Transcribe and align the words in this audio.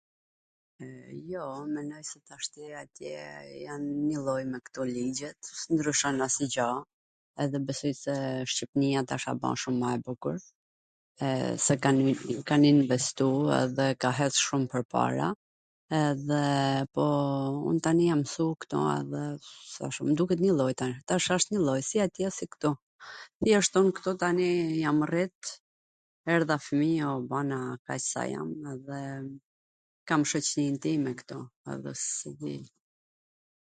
Jo, 1.31 1.41
un 1.63 1.73
mendoj 1.75 1.99
se 2.09 2.19
tashti 2.29 2.65
atje 2.81 3.19
jan 3.65 3.83
njwlloj 4.07 4.39
me 4.53 4.57
ktu 4.69 4.79
ligjet, 4.93 5.41
nuk 5.57 5.69
ndryshon 5.73 6.23
asnjw 6.25 6.47
gjo, 6.55 6.69
edhe 7.43 7.59
besoj 7.67 7.91
se 8.03 8.13
Shqipnia 8.53 9.01
tash 9.11 9.27
a 9.31 9.33
ba 9.43 9.49
shum 9.63 9.75
ma 9.81 9.89
e 9.97 9.99
bukur, 10.07 10.37
e 11.27 11.29
se 11.65 11.73
kan 12.49 12.63
investu 12.75 13.27
edhe 13.63 13.87
ka 14.05 14.09
ec 14.25 14.35
shum 14.45 14.63
pwrpara, 14.71 15.27
edhe 16.07 16.41
po... 16.97 17.05
un 17.69 17.77
tani 17.85 18.05
jam 18.09 18.21
msu 18.23 18.45
ktu 18.61 18.77
edhe 18.99 19.23
thash 19.75 19.99
mw 20.07 20.13
duket 20.21 20.39
njwlloj, 20.45 20.71
tash 21.09 21.27
wsht 21.37 21.49
njw 21.53 21.61
lloj 21.67 21.81
si 21.91 21.97
atje 22.07 22.27
si 22.39 22.45
ktu, 22.57 22.71
gjithashtu 23.45 23.77
un 23.85 23.89
ktu 24.01 24.09
tani 24.25 24.49
jam 24.81 24.99
rrit, 25.13 25.41
erdha 26.35 26.57
fmij 26.65 27.01
u 27.13 27.15
bana 27.31 27.59
kaq 27.87 28.01
sa 28.11 28.21
jam 28.33 28.49
edhe 28.75 29.01
kam 30.09 30.23
shoqnin 30.29 30.75
time 30.83 31.11
ktu, 31.19 31.37
po 31.83 31.91
s 32.03 32.05
e 32.31 32.35
di... 32.41 32.55